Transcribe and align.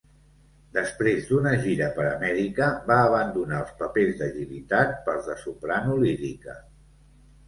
Després 0.75 1.25
d'una 1.31 1.49
gira 1.65 1.89
per 1.97 2.07
Amèrica 2.11 2.69
va 2.87 2.97
abandonar 3.09 3.59
els 3.65 3.75
papers 3.81 4.15
d'agilitat 4.23 4.95
pels 5.11 5.29
de 5.33 5.37
soprano 5.43 5.99
lírica. 6.05 6.57